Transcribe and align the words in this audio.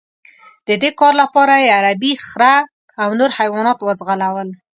د 0.67 0.69
دې 0.81 0.89
کار 0.99 1.13
لپاره 1.21 1.53
یې 1.63 1.69
عربي 1.77 2.13
خره 2.27 2.55
او 3.03 3.09
نور 3.19 3.29
حیوانات 3.37 3.77
وځغلول. 3.81 4.49